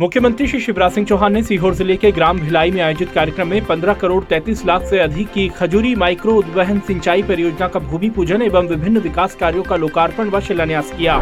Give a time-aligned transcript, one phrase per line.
[0.00, 3.60] मुख्यमंत्री श्री शिवराज सिंह चौहान ने सीहोर ज़िले के ग्राम भिलाई में आयोजित कार्यक्रम में
[3.66, 8.42] 15 करोड़ 33 लाख से अधिक की खजूरी माइक्रो उद्वहन सिंचाई परियोजना का भूमि पूजन
[8.42, 11.18] एवं विभिन्न विकास कार्यों का लोकार्पण व शिलान्यास किया।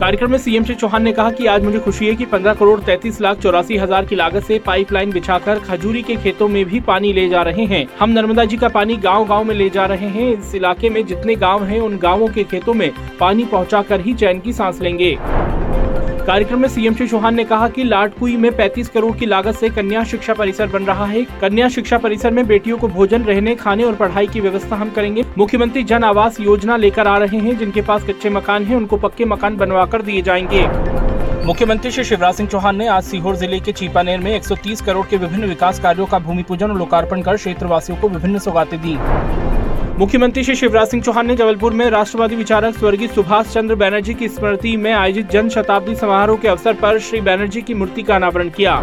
[0.00, 2.80] कार्यक्रम में सीएम श्री चौहान ने कहा कि आज मुझे खुशी है कि 15 करोड़
[2.80, 7.12] 33 लाख चौरासी हज़ार की लागत से पाइपलाइन बिछाकर खजूरी के खेतों में भी पानी
[7.12, 10.08] ले जा रहे हैं। हम नर्मदा जी का पानी गाँव गाँव में ले जा रहे
[10.08, 12.90] हैं। इस इलाके में जितने गाँव हैं, उन गाँवों के खेतों में
[13.20, 15.16] पानी पहुंचाकर ही चैन की सांस लेंगे।
[16.26, 19.68] कार्यक्रम में सीएम श्री चौहान ने कहा कि लाटकुई में 35 करोड़ की लागत से
[19.68, 23.84] कन्या शिक्षा परिसर बन रहा है। कन्या शिक्षा परिसर में बेटियों को भोजन, रहने, खाने
[23.84, 27.82] और पढ़ाई की व्यवस्था हम करेंगे। मुख्यमंत्री जन आवास योजना लेकर आ रहे हैं। जिनके
[27.82, 30.66] पास कच्चे मकान हैं, उनको पक्के मकान बनवा कर दिए जाएँगे।
[31.46, 35.16] मुख्यमंत्री श्री शिवराज सिंह चौहान ने आज सीहोर ज़िले के चीपानेर में 130 करोड़ के
[35.16, 38.96] विभिन्न विकास कार्यों का भूमि पूजन और लोकार्पण कर क्षेत्रवासियों को विभिन्न सौगातें दी।
[39.98, 44.28] मुख्यमंत्री श्री शिवराज सिंह चौहान ने जबलपुर में राष्ट्रवादी विचारक स्वर्गीय सुभाष चंद्र बैनर्जी की
[44.28, 48.48] स्मृति में आयोजित जन शताब्दी समारोह के अवसर पर श्री बैनर्जी की मूर्ति का अनावरण
[48.48, 48.74] किया।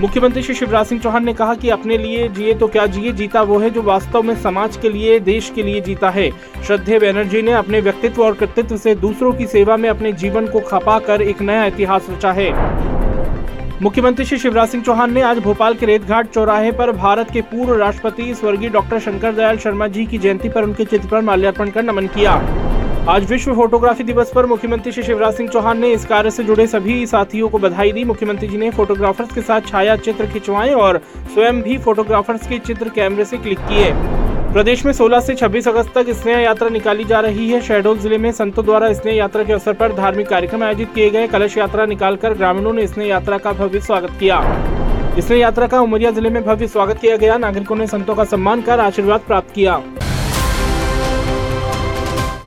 [0.00, 3.42] मुख्यमंत्री श्री शिवराज सिंह चौहान ने कहा कि अपने लिए जिए तो क्या जिए जीता
[3.42, 6.30] वो है जो वास्तव में समाज के लिए, देश के लिए जीता है।
[6.66, 10.60] श्रद्धे बैनर्जी ने अपने व्यक्तित्व और कृतित्व से दूसरों की सेवा में अपने जीवन को
[10.60, 12.52] खपा कर एक नया इतिहास रचा है।
[13.82, 17.74] मुख्यमंत्री श्री शिवराज सिंह चौहान ने आज भोपाल के रेतघाट चौराहे पर भारत के पूर्व
[17.74, 21.82] राष्ट्रपति स्वर्गीय डॉक्टर शंकर दयाल शर्मा जी की जयंती पर उनके चित्र पर माल्यार्पण कर
[21.82, 22.32] नमन किया।
[23.08, 26.66] आज विश्व फोटोग्राफी दिवस पर मुख्यमंत्री श्री शिवराज सिंह चौहान ने इस कार्य से जुड़े
[26.66, 31.00] सभी साथियों को बधाई दी। मुख्यमंत्री जी ने फोटोग्राफर्स के साथ छाया चित्र खिंचवाए और
[31.34, 33.92] स्वयं भी फोटोग्राफर्स के चित्र कैमरे से क्लिक किए।
[34.52, 38.16] प्रदेश में 16 से 26 अगस्त तक स्नेह यात्रा निकाली जा रही है। शहडोल ज़िले
[38.18, 41.84] में संतों द्वारा स्नेह यात्रा के अवसर पर धार्मिक कार्यक्रम आयोजित किए गए। कलश यात्रा
[41.86, 44.40] निकालकर ग्रामीणों ने स्नेह यात्रा का भव्य स्वागत किया।
[45.20, 48.62] स्नेह यात्रा का उमरिया ज़िले में भव्य स्वागत किया गया। नागरिकों ने संतों का सम्मान
[48.62, 49.80] कर आशीर्वाद प्राप्त किया।